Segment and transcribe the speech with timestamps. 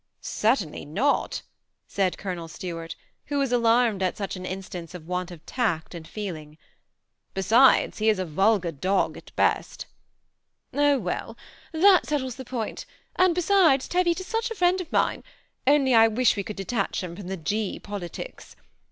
[0.23, 1.43] "CJertainly not,"
[1.87, 2.95] said Colonel Stnart,
[3.27, 6.57] who was alarmed at such an instance of want of tact and feeling;"
[7.35, 9.85] besides^ he is a vulgar dog at best."
[10.73, 11.37] ^ Oh well!
[11.71, 15.23] then that settles the point; and besides, Teviot is such a friend of mine,
[15.67, 17.77] only I wish we could detach him from the G.
[17.77, 18.55] politics.